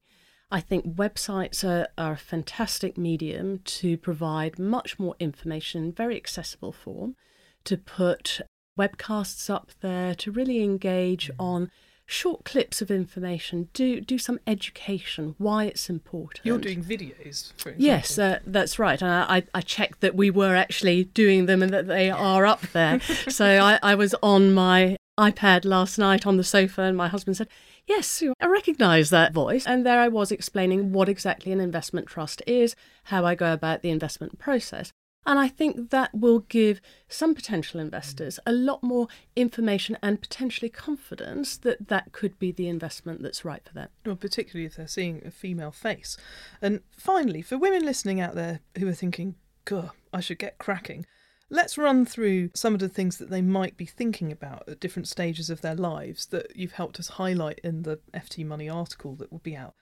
I 0.51 0.61
think 0.61 0.95
websites 0.95 1.63
are, 1.63 1.87
are 1.97 2.13
a 2.13 2.17
fantastic 2.17 2.97
medium 2.97 3.59
to 3.65 3.97
provide 3.97 4.59
much 4.59 4.99
more 4.99 5.15
information 5.19 5.85
in 5.85 5.91
very 5.91 6.15
accessible 6.15 6.71
form, 6.71 7.15
to 7.63 7.77
put 7.77 8.41
webcasts 8.79 9.49
up 9.49 9.71
there 9.81 10.13
to 10.15 10.31
really 10.31 10.63
engage 10.63 11.29
mm. 11.29 11.35
on 11.39 11.71
short 12.05 12.45
clips 12.45 12.81
of 12.81 12.91
information. 12.91 13.69
Do 13.73 13.99
do 14.01 14.17
some 14.17 14.39
education 14.45 15.35
why 15.37 15.65
it's 15.65 15.89
important. 15.89 16.45
You're 16.45 16.57
doing 16.57 16.83
videos, 16.83 17.53
for 17.53 17.69
example. 17.69 17.85
Yes, 17.85 18.19
uh, 18.19 18.39
that's 18.45 18.77
right. 18.79 19.01
And 19.01 19.11
I, 19.11 19.43
I 19.53 19.61
checked 19.61 20.01
that 20.01 20.15
we 20.15 20.29
were 20.29 20.55
actually 20.55 21.05
doing 21.05 21.45
them 21.45 21.63
and 21.63 21.73
that 21.73 21.87
they 21.87 22.09
are 22.09 22.45
up 22.45 22.61
there. 22.73 22.99
so 23.29 23.45
I, 23.45 23.79
I 23.81 23.95
was 23.95 24.15
on 24.21 24.53
my 24.53 24.97
iPad 25.19 25.65
last 25.65 25.97
night 25.97 26.25
on 26.25 26.37
the 26.37 26.43
sofa, 26.43 26.83
and 26.83 26.97
my 26.97 27.07
husband 27.07 27.37
said, 27.37 27.47
Yes, 27.87 28.23
I 28.41 28.47
recognise 28.47 29.11
that 29.11 29.31
voice. 29.31 29.65
And 29.65 29.85
there 29.85 29.99
I 29.99 30.07
was 30.07 30.31
explaining 30.31 30.91
what 30.91 31.07
exactly 31.07 31.51
an 31.51 31.59
investment 31.59 32.07
trust 32.07 32.41
is, 32.47 32.75
how 33.05 33.25
I 33.25 33.35
go 33.35 33.53
about 33.53 33.81
the 33.81 33.91
investment 33.91 34.39
process. 34.39 34.91
And 35.25 35.39
I 35.39 35.47
think 35.47 35.89
that 35.89 36.13
will 36.13 36.39
give 36.39 36.81
some 37.07 37.33
potential 37.33 37.79
investors 37.79 38.39
a 38.45 38.51
lot 38.51 38.83
more 38.83 39.07
information 39.35 39.97
and 40.03 40.21
potentially 40.21 40.69
confidence 40.69 41.57
that 41.57 41.87
that 41.87 42.11
could 42.11 42.37
be 42.37 42.51
the 42.51 42.67
investment 42.67 43.23
that's 43.23 43.43
right 43.43 43.63
for 43.65 43.73
them. 43.73 43.89
Well, 44.05 44.15
particularly 44.15 44.65
if 44.65 44.75
they're 44.75 44.87
seeing 44.87 45.23
a 45.25 45.31
female 45.31 45.71
face. 45.71 46.15
And 46.61 46.81
finally, 46.95 47.41
for 47.41 47.57
women 47.57 47.83
listening 47.83 48.21
out 48.21 48.35
there 48.35 48.59
who 48.77 48.87
are 48.87 48.93
thinking, 48.93 49.35
God, 49.65 49.89
I 50.13 50.19
should 50.19 50.37
get 50.37 50.59
cracking, 50.59 51.07
let's 51.49 51.77
run 51.77 52.05
through 52.05 52.51
some 52.53 52.73
of 52.73 52.79
the 52.79 52.89
things 52.89 53.17
that 53.17 53.29
they 53.29 53.41
might 53.41 53.77
be 53.77 53.85
thinking 53.85 54.31
about 54.31 54.67
at 54.67 54.79
different 54.79 55.07
stages 55.07 55.49
of 55.49 55.61
their 55.61 55.75
lives 55.75 56.27
that 56.27 56.55
you've 56.55 56.73
helped 56.73 56.99
us 56.99 57.09
highlight 57.09 57.59
in 57.63 57.83
the 57.83 57.99
FT 58.13 58.45
Money 58.45 58.69
article 58.69 59.15
that 59.15 59.31
will 59.31 59.39
be 59.39 59.55
out 59.55 59.73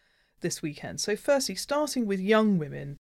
this 0.41 0.61
weekend. 0.61 1.01
So, 1.01 1.15
firstly, 1.15 1.55
starting 1.55 2.05
with 2.05 2.19
young 2.19 2.57
women 2.57 2.97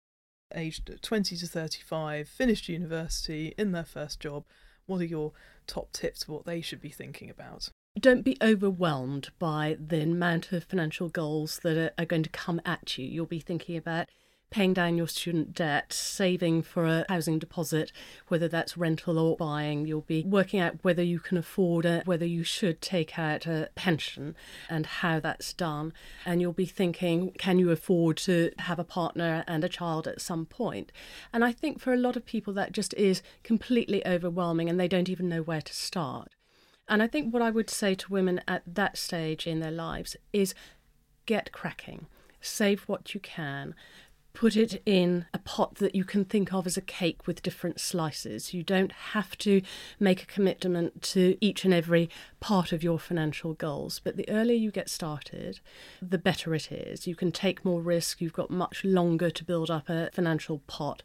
aged 0.56 0.90
20 1.02 1.36
to 1.36 1.46
35, 1.46 2.28
finished 2.28 2.68
university, 2.68 3.54
in 3.58 3.72
their 3.72 3.84
first 3.84 4.20
job, 4.20 4.44
what 4.86 5.00
are 5.00 5.04
your 5.04 5.32
top 5.66 5.92
tips 5.92 6.24
for 6.24 6.32
what 6.32 6.46
they 6.46 6.60
should 6.60 6.80
be 6.80 6.90
thinking 6.90 7.28
about? 7.28 7.70
Don't 7.98 8.22
be 8.22 8.36
overwhelmed 8.42 9.30
by 9.38 9.76
the 9.78 10.02
amount 10.02 10.52
of 10.52 10.64
financial 10.64 11.08
goals 11.08 11.60
that 11.62 11.76
are, 11.76 11.90
are 11.98 12.06
going 12.06 12.22
to 12.22 12.30
come 12.30 12.60
at 12.64 12.98
you. 12.98 13.06
You'll 13.06 13.26
be 13.26 13.40
thinking 13.40 13.76
about 13.76 14.08
paying 14.50 14.72
down 14.72 14.96
your 14.96 15.08
student 15.08 15.54
debt, 15.54 15.92
saving 15.92 16.62
for 16.62 16.86
a 16.86 17.04
housing 17.08 17.38
deposit, 17.38 17.92
whether 18.28 18.48
that's 18.48 18.76
rental 18.76 19.18
or 19.18 19.36
buying. 19.36 19.86
You'll 19.86 20.02
be 20.02 20.22
working 20.24 20.60
out 20.60 20.82
whether 20.82 21.02
you 21.02 21.18
can 21.18 21.36
afford 21.36 21.84
it, 21.84 22.06
whether 22.06 22.24
you 22.24 22.44
should 22.44 22.80
take 22.80 23.18
out 23.18 23.46
a 23.46 23.70
pension 23.74 24.36
and 24.70 24.86
how 24.86 25.20
that's 25.20 25.52
done. 25.52 25.92
And 26.24 26.40
you'll 26.40 26.52
be 26.52 26.66
thinking, 26.66 27.32
can 27.38 27.58
you 27.58 27.70
afford 27.70 28.16
to 28.18 28.52
have 28.60 28.78
a 28.78 28.84
partner 28.84 29.44
and 29.46 29.64
a 29.64 29.68
child 29.68 30.06
at 30.06 30.20
some 30.20 30.46
point? 30.46 30.92
And 31.32 31.44
I 31.44 31.52
think 31.52 31.80
for 31.80 31.92
a 31.92 31.98
lot 31.98 32.16
of 32.16 32.24
people, 32.24 32.52
that 32.54 32.72
just 32.72 32.94
is 32.94 33.22
completely 33.42 34.06
overwhelming 34.06 34.68
and 34.68 34.78
they 34.78 34.88
don't 34.88 35.08
even 35.08 35.28
know 35.28 35.42
where 35.42 35.62
to 35.62 35.74
start. 35.74 36.28
And 36.88 37.02
I 37.02 37.08
think 37.08 37.32
what 37.32 37.42
I 37.42 37.50
would 37.50 37.68
say 37.68 37.94
to 37.96 38.12
women 38.12 38.40
at 38.46 38.62
that 38.66 38.96
stage 38.96 39.46
in 39.46 39.60
their 39.60 39.72
lives 39.72 40.16
is 40.32 40.54
get 41.26 41.50
cracking, 41.50 42.06
save 42.40 42.82
what 42.82 43.12
you 43.12 43.20
can, 43.20 43.74
put 44.36 44.54
it 44.54 44.82
in 44.84 45.24
a 45.32 45.38
pot 45.38 45.76
that 45.76 45.94
you 45.94 46.04
can 46.04 46.22
think 46.22 46.52
of 46.52 46.66
as 46.66 46.76
a 46.76 46.82
cake 46.82 47.26
with 47.26 47.40
different 47.40 47.80
slices. 47.80 48.52
You 48.52 48.62
don't 48.62 48.92
have 48.92 49.36
to 49.38 49.62
make 49.98 50.22
a 50.22 50.26
commitment 50.26 51.00
to 51.14 51.38
each 51.40 51.64
and 51.64 51.72
every 51.72 52.10
part 52.46 52.70
of 52.70 52.80
your 52.80 52.96
financial 52.96 53.54
goals, 53.54 54.00
but 54.04 54.16
the 54.16 54.28
earlier 54.28 54.56
you 54.56 54.70
get 54.70 54.88
started, 54.88 55.58
the 56.00 56.16
better 56.16 56.54
it 56.54 56.70
is. 56.70 57.04
You 57.04 57.16
can 57.16 57.32
take 57.32 57.64
more 57.64 57.80
risk, 57.80 58.20
you've 58.20 58.32
got 58.32 58.50
much 58.50 58.84
longer 58.84 59.30
to 59.30 59.42
build 59.42 59.68
up 59.68 59.88
a 59.88 60.10
financial 60.12 60.60
pot, 60.68 61.02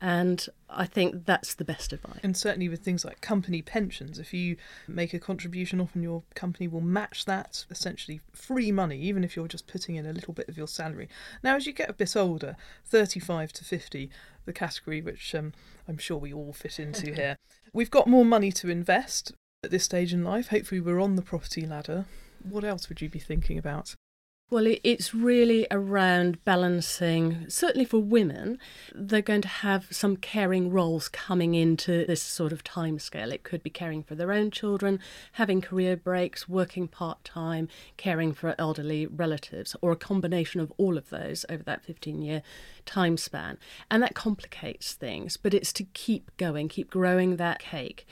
and 0.00 0.46
I 0.70 0.86
think 0.86 1.26
that's 1.26 1.52
the 1.52 1.64
best 1.66 1.92
advice. 1.92 2.20
And 2.22 2.34
certainly 2.34 2.70
with 2.70 2.80
things 2.80 3.04
like 3.04 3.20
company 3.20 3.60
pensions, 3.60 4.18
if 4.18 4.32
you 4.32 4.56
make 4.86 5.12
a 5.12 5.18
contribution, 5.18 5.78
often 5.78 6.02
your 6.02 6.22
company 6.34 6.66
will 6.66 6.80
match 6.80 7.26
that 7.26 7.66
essentially 7.70 8.22
free 8.32 8.72
money, 8.72 8.98
even 8.98 9.24
if 9.24 9.36
you're 9.36 9.46
just 9.46 9.66
putting 9.66 9.96
in 9.96 10.06
a 10.06 10.14
little 10.14 10.32
bit 10.32 10.48
of 10.48 10.56
your 10.56 10.68
salary. 10.68 11.10
Now, 11.42 11.56
as 11.56 11.66
you 11.66 11.74
get 11.74 11.90
a 11.90 11.92
bit 11.92 12.16
older, 12.16 12.56
35 12.86 13.52
to 13.52 13.62
50, 13.62 14.08
the 14.46 14.54
category 14.54 15.02
which 15.02 15.34
um, 15.34 15.52
I'm 15.86 15.98
sure 15.98 16.16
we 16.16 16.32
all 16.32 16.54
fit 16.54 16.80
into 16.80 17.14
here, 17.14 17.36
we've 17.74 17.90
got 17.90 18.06
more 18.06 18.24
money 18.24 18.50
to 18.52 18.70
invest 18.70 19.34
at 19.64 19.70
this 19.70 19.84
stage 19.84 20.12
in 20.12 20.24
life. 20.24 20.48
Hopefully, 20.48 20.80
we're 20.80 21.00
on 21.00 21.16
the 21.16 21.22
property 21.22 21.66
ladder. 21.66 22.06
What 22.42 22.64
else 22.64 22.88
would 22.88 23.00
you 23.00 23.08
be 23.08 23.18
thinking 23.18 23.58
about? 23.58 23.94
Well, 24.50 24.66
it's 24.82 25.12
really 25.12 25.66
around 25.70 26.42
balancing, 26.46 27.50
certainly 27.50 27.84
for 27.84 27.98
women, 27.98 28.58
they're 28.94 29.20
going 29.20 29.42
to 29.42 29.48
have 29.48 29.88
some 29.90 30.16
caring 30.16 30.70
roles 30.70 31.10
coming 31.10 31.54
into 31.54 32.06
this 32.06 32.22
sort 32.22 32.50
of 32.50 32.64
time 32.64 32.98
scale. 32.98 33.30
It 33.30 33.42
could 33.42 33.62
be 33.62 33.68
caring 33.68 34.02
for 34.02 34.14
their 34.14 34.32
own 34.32 34.50
children, 34.50 35.00
having 35.32 35.60
career 35.60 35.98
breaks, 35.98 36.48
working 36.48 36.88
part 36.88 37.22
time, 37.24 37.68
caring 37.98 38.32
for 38.32 38.54
elderly 38.58 39.06
relatives, 39.06 39.76
or 39.82 39.92
a 39.92 39.96
combination 39.96 40.62
of 40.62 40.72
all 40.78 40.96
of 40.96 41.10
those 41.10 41.44
over 41.50 41.62
that 41.64 41.84
15 41.84 42.22
year 42.22 42.42
time 42.86 43.18
span. 43.18 43.58
And 43.90 44.02
that 44.02 44.14
complicates 44.14 44.94
things, 44.94 45.36
but 45.36 45.52
it's 45.52 45.74
to 45.74 45.84
keep 45.84 46.34
going, 46.38 46.68
keep 46.68 46.88
growing 46.88 47.36
that 47.36 47.58
cake, 47.58 48.06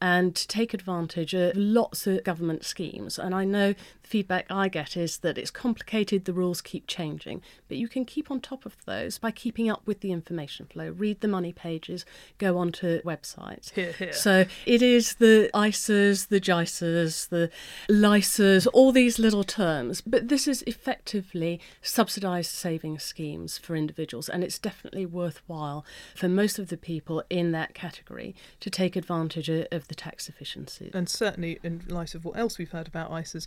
and 0.00 0.34
to 0.34 0.48
take 0.48 0.74
advantage 0.74 1.32
of 1.32 1.56
lots 1.56 2.08
of 2.08 2.24
government 2.24 2.64
schemes. 2.64 3.20
And 3.20 3.32
I 3.32 3.44
know 3.44 3.72
the 3.72 4.08
feedback 4.08 4.46
I 4.50 4.66
get 4.66 4.96
is 4.96 5.18
that 5.18 5.38
it's 5.38 5.52
complicated, 5.52 5.75
the 5.76 6.32
rules 6.32 6.60
keep 6.60 6.86
changing, 6.86 7.42
but 7.68 7.76
you 7.76 7.88
can 7.88 8.04
keep 8.04 8.30
on 8.30 8.40
top 8.40 8.66
of 8.66 8.76
those 8.84 9.18
by 9.18 9.30
keeping 9.30 9.70
up 9.70 9.82
with 9.86 10.00
the 10.00 10.12
information 10.12 10.66
flow. 10.66 10.90
Read 10.90 11.20
the 11.20 11.28
money 11.28 11.52
pages, 11.52 12.04
go 12.38 12.58
onto 12.58 13.02
websites. 13.02 13.72
Here, 13.72 13.92
here. 13.92 14.12
So 14.12 14.44
it 14.64 14.82
is 14.82 15.14
the 15.14 15.50
ISAs, 15.54 16.28
the 16.28 16.40
JISAs, 16.40 17.28
the 17.28 17.50
LISAs, 17.88 18.66
all 18.72 18.92
these 18.92 19.18
little 19.18 19.44
terms, 19.44 20.00
but 20.00 20.28
this 20.28 20.48
is 20.48 20.62
effectively 20.62 21.60
subsidised 21.82 22.50
saving 22.50 22.98
schemes 22.98 23.58
for 23.58 23.76
individuals 23.76 23.96
individuals, 23.96 24.28
and 24.28 24.44
it's 24.44 24.58
definitely 24.58 25.06
worthwhile 25.06 25.84
for 26.14 26.28
most 26.28 26.58
of 26.58 26.68
the 26.68 26.76
people 26.76 27.22
in 27.30 27.52
that 27.52 27.74
category 27.74 28.34
to 28.60 28.70
take 28.70 28.96
advantage 28.96 29.48
of 29.48 29.88
the 29.88 29.94
tax 29.94 30.28
efficiency. 30.28 30.90
And 30.94 31.08
certainly, 31.08 31.58
in 31.62 31.82
light 31.88 32.14
of 32.14 32.24
what 32.24 32.36
else 32.36 32.58
we've 32.58 32.70
heard 32.70 32.88
about 32.88 33.10
ISAs, 33.10 33.46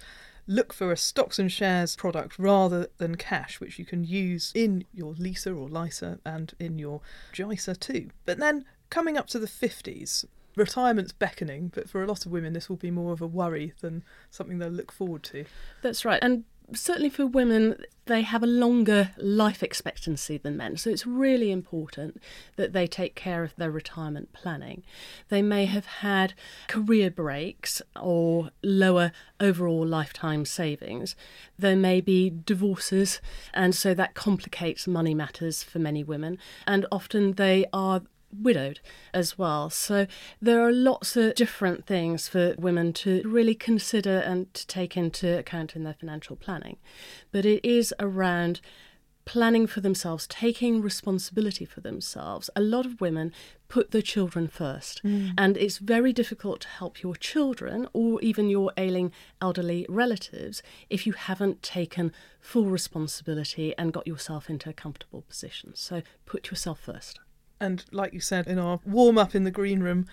look 0.49 0.73
for 0.73 0.91
a 0.91 0.97
stocks 0.97 1.37
and 1.37 1.51
shares 1.51 1.95
product 1.95 2.39
rather 2.39 2.87
than 2.97 3.15
cash, 3.15 3.61
which 3.61 3.77
you 3.77 3.85
can 3.85 4.03
use 4.03 4.51
in 4.55 4.83
your 4.91 5.13
LISA 5.13 5.53
or 5.53 5.69
LISA 5.69 6.19
and 6.25 6.53
in 6.59 6.79
your 6.79 7.01
JISA 7.33 7.79
too. 7.79 8.09
But 8.25 8.39
then 8.39 8.65
coming 8.89 9.15
up 9.15 9.27
to 9.27 9.39
the 9.39 9.47
50s, 9.47 10.25
retirement's 10.55 11.11
beckoning, 11.11 11.71
but 11.73 11.87
for 11.87 12.03
a 12.03 12.07
lot 12.07 12.25
of 12.25 12.31
women, 12.31 12.53
this 12.53 12.67
will 12.67 12.77
be 12.77 12.89
more 12.89 13.13
of 13.13 13.21
a 13.21 13.27
worry 13.27 13.73
than 13.81 14.03
something 14.31 14.57
they'll 14.57 14.69
look 14.69 14.91
forward 14.91 15.21
to. 15.25 15.45
That's 15.83 16.03
right. 16.03 16.19
And 16.23 16.45
certainly 16.73 17.09
for 17.09 17.25
women, 17.25 17.83
they 18.05 18.21
have 18.23 18.43
a 18.43 18.47
longer 18.47 19.11
life 19.17 19.61
expectancy 19.61 20.37
than 20.37 20.57
men. 20.57 20.77
So 20.77 20.89
it's 20.89 21.05
really 21.05 21.51
important 21.51 22.21
that 22.55 22.73
they 22.73 22.87
take 22.87 23.15
care 23.15 23.43
of 23.43 23.55
their 23.55 23.71
retirement 23.71 24.33
planning. 24.33 24.83
They 25.29 25.41
may 25.41 25.65
have 25.65 25.85
had 25.85 26.33
career 26.67 27.11
breaks 27.11 27.81
or 27.95 28.49
lower 28.63 29.11
overall 29.39 29.85
lifetime 29.85 30.45
savings. 30.45 31.15
There 31.57 31.75
may 31.75 32.01
be 32.01 32.29
divorces, 32.29 33.21
and 33.53 33.75
so 33.75 33.93
that 33.93 34.15
complicates 34.15 34.87
money 34.87 35.13
matters 35.13 35.63
for 35.63 35.79
many 35.79 36.03
women. 36.03 36.39
And 36.65 36.85
often 36.91 37.33
they 37.33 37.65
are 37.71 38.01
widowed 38.31 38.79
as 39.13 39.37
well. 39.37 39.69
So 39.69 40.07
there 40.41 40.61
are 40.61 40.71
lots 40.71 41.15
of 41.15 41.35
different 41.35 41.85
things 41.85 42.27
for 42.27 42.55
women 42.57 42.93
to 42.93 43.21
really 43.25 43.55
consider 43.55 44.19
and 44.19 44.53
to 44.53 44.67
take 44.67 44.95
into 44.95 45.37
account 45.37 45.75
in 45.75 45.83
their 45.83 45.93
financial 45.93 46.35
planning. 46.35 46.77
But 47.31 47.45
it 47.45 47.65
is 47.67 47.93
around 47.99 48.61
planning 49.29 49.67
for 49.67 49.79
themselves, 49.79 50.25
taking 50.25 50.81
responsibility 50.81 51.63
for 51.63 51.81
themselves. 51.81 52.49
A 52.55 52.61
lot 52.61 52.83
of 52.83 52.99
women 52.99 53.31
put 53.67 53.91
their 53.91 54.01
children 54.01 54.47
first, 54.47 55.03
mm. 55.03 55.33
and 55.37 55.55
it's 55.55 55.77
very 55.77 56.11
difficult 56.11 56.61
to 56.61 56.67
help 56.67 57.03
your 57.03 57.13
children 57.13 57.87
or 57.93 58.19
even 58.21 58.49
your 58.49 58.71
ailing 58.75 59.11
elderly 59.39 59.85
relatives 59.87 60.63
if 60.89 61.05
you 61.05 61.13
haven't 61.13 61.61
taken 61.61 62.11
full 62.39 62.65
responsibility 62.65 63.77
and 63.77 63.93
got 63.93 64.07
yourself 64.07 64.49
into 64.49 64.67
a 64.67 64.73
comfortable 64.73 65.21
position. 65.21 65.75
So 65.75 66.01
put 66.25 66.49
yourself 66.49 66.79
first. 66.79 67.19
And 67.59 67.83
like 67.91 68.13
you 68.13 68.19
said 68.19 68.47
in 68.47 68.59
our 68.59 68.79
warm 68.85 69.17
up 69.17 69.35
in 69.35 69.43
the 69.43 69.51
green 69.51 69.81
room, 69.81 70.05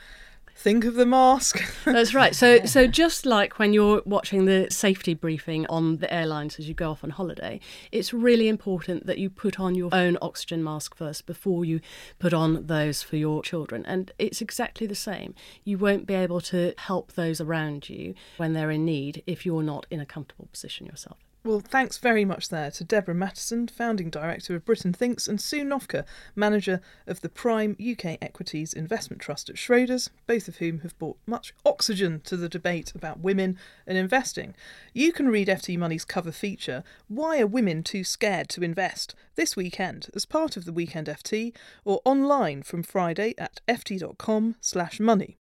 think 0.56 0.84
of 0.84 0.94
the 0.94 1.06
mask. 1.06 1.62
That's 1.84 2.14
right. 2.14 2.34
So 2.34 2.64
so 2.64 2.86
just 2.86 3.26
like 3.26 3.58
when 3.58 3.72
you're 3.72 4.02
watching 4.04 4.46
the 4.46 4.68
safety 4.70 5.14
briefing 5.14 5.66
on 5.66 5.98
the 5.98 6.12
airlines 6.12 6.58
as 6.58 6.66
you 6.66 6.74
go 6.74 6.90
off 6.90 7.04
on 7.04 7.10
holiday, 7.10 7.60
it's 7.92 8.12
really 8.12 8.48
important 8.48 9.06
that 9.06 9.18
you 9.18 9.30
put 9.30 9.60
on 9.60 9.74
your 9.74 9.90
own 9.92 10.16
oxygen 10.22 10.64
mask 10.64 10.96
first 10.96 11.26
before 11.26 11.64
you 11.64 11.80
put 12.18 12.32
on 12.32 12.66
those 12.66 13.02
for 13.02 13.16
your 13.16 13.42
children. 13.42 13.84
And 13.86 14.10
it's 14.18 14.40
exactly 14.40 14.86
the 14.86 14.94
same. 14.94 15.34
You 15.64 15.78
won't 15.78 16.06
be 16.06 16.14
able 16.14 16.40
to 16.42 16.74
help 16.78 17.12
those 17.12 17.40
around 17.40 17.88
you 17.88 18.14
when 18.38 18.54
they're 18.54 18.70
in 18.70 18.84
need 18.84 19.22
if 19.26 19.44
you're 19.44 19.62
not 19.62 19.86
in 19.90 20.00
a 20.00 20.06
comfortable 20.06 20.48
position 20.50 20.86
yourself. 20.86 21.25
Well, 21.46 21.60
thanks 21.60 21.96
very 21.98 22.24
much 22.24 22.48
there 22.48 22.72
to 22.72 22.82
Deborah 22.82 23.14
Mattinson, 23.14 23.70
founding 23.70 24.10
director 24.10 24.56
of 24.56 24.64
Britain 24.64 24.92
Thinks, 24.92 25.28
and 25.28 25.40
Sue 25.40 25.62
Noffke, 25.62 26.04
manager 26.34 26.80
of 27.06 27.20
the 27.20 27.28
Prime 27.28 27.76
UK 27.80 28.18
Equities 28.20 28.72
Investment 28.72 29.22
Trust 29.22 29.48
at 29.48 29.54
Schroders, 29.54 30.08
both 30.26 30.48
of 30.48 30.56
whom 30.56 30.80
have 30.80 30.98
brought 30.98 31.18
much 31.24 31.54
oxygen 31.64 32.20
to 32.24 32.36
the 32.36 32.48
debate 32.48 32.90
about 32.96 33.20
women 33.20 33.56
and 33.86 33.96
investing. 33.96 34.56
You 34.92 35.12
can 35.12 35.28
read 35.28 35.46
FT 35.46 35.78
Money's 35.78 36.04
cover 36.04 36.32
feature, 36.32 36.82
Why 37.06 37.38
Are 37.38 37.46
Women 37.46 37.84
Too 37.84 38.02
Scared 38.02 38.48
to 38.48 38.64
Invest, 38.64 39.14
this 39.36 39.54
weekend 39.54 40.08
as 40.16 40.26
part 40.26 40.56
of 40.56 40.64
the 40.64 40.72
Weekend 40.72 41.06
FT, 41.06 41.54
or 41.84 42.00
online 42.04 42.64
from 42.64 42.82
Friday 42.82 43.34
at 43.38 43.60
ft.com 43.68 44.56
slash 44.60 44.98
money. 44.98 45.36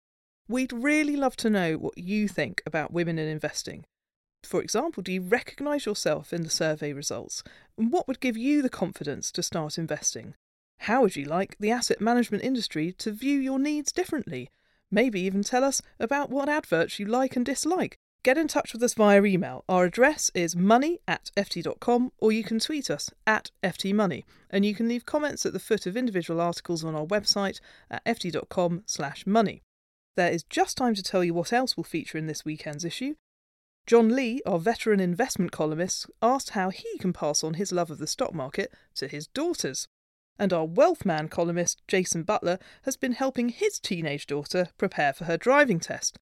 We'd 0.49 0.71
really 0.71 1.17
love 1.17 1.37
to 1.37 1.49
know 1.49 1.79
what 1.79 1.97
you 1.97 2.29
think 2.29 2.63
about 2.67 2.93
women 2.93 3.19
in 3.19 3.27
investing. 3.27 3.87
For 4.45 4.61
example, 4.61 5.03
do 5.03 5.13
you 5.13 5.23
recognise 5.23 5.87
yourself 5.87 6.33
in 6.33 6.43
the 6.43 6.51
survey 6.51 6.93
results? 6.93 7.43
What 7.77 8.07
would 8.07 8.21
give 8.21 8.37
you 8.37 8.61
the 8.61 8.69
confidence 8.69 9.33
to 9.33 9.43
start 9.43 9.79
investing? 9.79 10.35
How 10.81 11.03
would 11.03 11.17
you 11.17 11.25
like 11.25 11.57
the 11.59 11.71
asset 11.71 12.01
management 12.01 12.45
industry 12.45 12.93
to 12.99 13.11
view 13.11 13.39
your 13.39 13.59
needs 13.59 13.91
differently? 13.91 14.51
Maybe 14.91 15.21
even 15.23 15.43
tell 15.43 15.65
us 15.65 15.81
about 15.99 16.31
what 16.31 16.49
adverts 16.49 16.99
you 16.99 17.07
like 17.07 17.37
and 17.37 17.47
dislike. 17.47 17.97
Get 18.23 18.39
in 18.39 18.49
touch 18.49 18.73
with 18.73 18.83
us 18.83 18.95
via 18.95 19.23
email. 19.25 19.65
Our 19.69 19.85
address 19.85 20.31
is 20.35 20.55
money 20.55 21.01
at 21.09 21.31
ft.com 21.37 22.13
or 22.19 22.33
you 22.33 22.45
can 22.45 22.59
tweet 22.59 22.91
us 22.91 23.11
at 23.27 23.51
ftmoney. 23.63 24.25
And 24.51 24.65
you 24.65 24.75
can 24.75 24.89
leave 24.89 25.07
comments 25.07 25.45
at 25.45 25.53
the 25.53 25.59
foot 25.59 25.87
of 25.87 25.97
individual 25.97 26.41
articles 26.41 26.85
on 26.85 26.95
our 26.95 27.07
website 27.07 27.61
at 27.91 28.05
ft.com 28.05 28.83
slash 28.87 29.27
money. 29.27 29.63
There 30.17 30.31
is 30.31 30.45
just 30.45 30.77
time 30.77 30.95
to 30.95 31.03
tell 31.03 31.25
you 31.25 31.35
what 31.35 31.53
else 31.53 31.77
will 31.77 31.85
feature 31.85 32.19
in 32.19 32.27
this 32.27 32.45
weekend's 32.45 32.85
issue. 32.85 33.15
John 33.87 34.17
Lee, 34.17 34.41
our 34.47 34.59
veteran 34.59 34.99
investment 34.99 35.53
columnist, 35.53 36.07
asked 36.23 36.50
how 36.50 36.71
he 36.71 36.97
can 36.99 37.12
pass 37.12 37.45
on 37.45 37.55
his 37.55 37.71
love 37.71 37.91
of 37.91 37.99
the 37.99 38.07
stock 38.07 38.33
market 38.33 38.73
to 38.95 39.09
his 39.09 39.26
daughters. 39.26 39.88
And 40.38 40.55
our 40.55 40.64
wealth 40.64 41.05
man 41.05 41.29
columnist, 41.29 41.83
Jason 41.87 42.23
Butler, 42.23 42.59
has 42.83 42.97
been 42.97 43.12
helping 43.12 43.50
his 43.50 43.79
teenage 43.79 44.26
daughter 44.26 44.69
prepare 44.79 45.12
for 45.12 45.25
her 45.26 45.37
driving 45.37 45.81
test. 45.81 46.17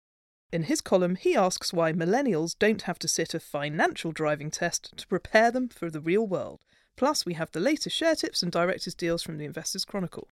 In 0.52 0.64
his 0.64 0.80
column, 0.80 1.14
he 1.14 1.36
asks 1.36 1.72
why 1.72 1.92
millennials 1.92 2.58
don't 2.58 2.82
have 2.82 2.98
to 2.98 3.08
sit 3.08 3.32
a 3.32 3.40
financial 3.40 4.10
driving 4.10 4.50
test 4.50 4.96
to 4.96 5.06
prepare 5.06 5.52
them 5.52 5.68
for 5.68 5.88
the 5.88 6.00
real 6.00 6.26
world. 6.26 6.60
Plus, 6.96 7.24
we 7.24 7.34
have 7.34 7.52
the 7.52 7.60
latest 7.60 7.96
share 7.96 8.16
tips 8.16 8.42
and 8.42 8.50
directors' 8.50 8.94
deals 8.94 9.22
from 9.22 9.38
the 9.38 9.46
Investors 9.46 9.84
Chronicle. 9.84 10.28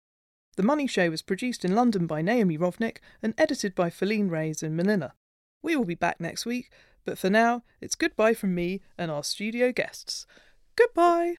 The 0.56 0.64
Money 0.64 0.88
Show 0.88 1.12
was 1.12 1.22
produced 1.22 1.66
in 1.66 1.76
London 1.76 2.08
by 2.08 2.22
Naomi 2.22 2.58
Rovnick 2.58 2.98
and 3.22 3.36
edited 3.38 3.76
by 3.76 3.90
Feline 3.90 4.30
Reyes 4.30 4.64
in 4.64 4.76
Manila. 4.76 5.14
We 5.62 5.76
will 5.76 5.86
be 5.86 5.96
back 5.96 6.20
next 6.20 6.46
week 6.46 6.70
but 7.08 7.18
for 7.18 7.30
now, 7.30 7.64
it's 7.80 7.96
goodbye 7.96 8.34
from 8.34 8.54
me 8.54 8.82
and 8.98 9.10
our 9.10 9.24
studio 9.24 9.72
guests. 9.72 10.28
Goodbye! 10.76 11.36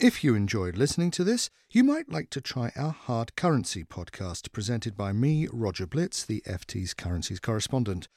If 0.00 0.24
you 0.24 0.34
enjoyed 0.34 0.76
listening 0.76 1.12
to 1.12 1.22
this, 1.22 1.48
you 1.70 1.84
might 1.84 2.10
like 2.10 2.28
to 2.30 2.40
try 2.40 2.72
our 2.74 2.90
Hard 2.90 3.36
Currency 3.36 3.84
podcast 3.84 4.50
presented 4.50 4.96
by 4.96 5.12
me, 5.12 5.46
Roger 5.52 5.86
Blitz, 5.86 6.24
the 6.24 6.42
FT's 6.44 6.92
currencies 6.92 7.38
correspondent. 7.38 8.08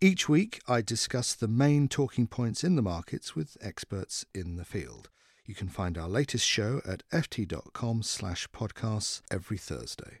Each 0.00 0.26
week, 0.26 0.62
I 0.66 0.80
discuss 0.80 1.34
the 1.34 1.48
main 1.48 1.86
talking 1.86 2.26
points 2.26 2.64
in 2.64 2.76
the 2.76 2.82
markets 2.82 3.36
with 3.36 3.58
experts 3.60 4.24
in 4.34 4.56
the 4.56 4.64
field. 4.64 5.10
You 5.44 5.54
can 5.54 5.68
find 5.68 5.98
our 5.98 6.08
latest 6.08 6.46
show 6.46 6.80
at 6.88 7.02
ft.com 7.12 8.02
slash 8.04 8.48
podcasts 8.52 9.20
every 9.30 9.58
Thursday. 9.58 10.20